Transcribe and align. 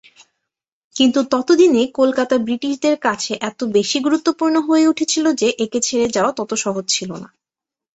কিন্তু 0.95 1.19
ততদিনে 1.31 1.81
কলকাতা 1.99 2.35
ব্রিটিশদের 2.39 2.95
কাছে 2.99 3.33
এত 3.41 3.59
বেশি 3.75 3.97
গুরুত্বপূর্ণ 3.99 4.55
হয়ে 4.67 4.89
উঠেছিল 4.91 5.25
যে, 5.33 5.47
একে 5.65 5.79
ছেড়ে 5.87 6.07
যাওয়া 6.15 6.31
তত 6.39 6.51
সহজ 6.63 6.85
ছিল 6.95 7.09
না। 7.15 7.27